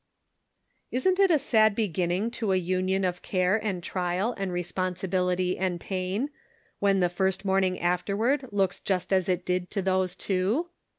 [0.89, 5.79] Isn't it a sad beginning to a union of care and trial and responsibility and
[5.79, 6.31] pain,
[6.79, 10.69] when the first morning afterward looks just as it did to those two?